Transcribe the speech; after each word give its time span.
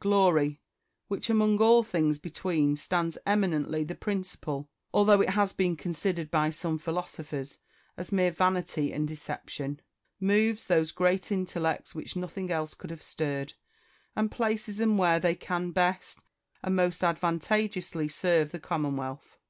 Glory, 0.00 0.62
which 1.08 1.28
among 1.28 1.60
all 1.60 1.82
things 1.82 2.18
between 2.18 2.76
stands 2.76 3.18
eminently 3.26 3.84
the 3.84 3.94
principal, 3.94 4.70
although 4.94 5.20
it 5.20 5.28
has 5.28 5.52
been 5.52 5.76
considered 5.76 6.30
by 6.30 6.48
some 6.48 6.78
philosophers 6.78 7.58
as 7.98 8.10
mere 8.10 8.30
vanity 8.30 8.90
and 8.90 9.06
deception, 9.06 9.82
moves 10.18 10.66
those 10.66 10.92
great 10.92 11.30
intellects 11.30 11.94
which 11.94 12.16
nothing 12.16 12.50
else 12.50 12.72
could 12.72 12.88
have 12.88 13.02
stirred, 13.02 13.52
and 14.16 14.30
places 14.30 14.78
them 14.78 14.96
where 14.96 15.20
they 15.20 15.34
can 15.34 15.72
best 15.72 16.20
and 16.62 16.74
most 16.74 17.02
advantageously 17.04 18.08
serve 18.08 18.50
the 18.50 18.58
Commonwealth. 18.58 19.36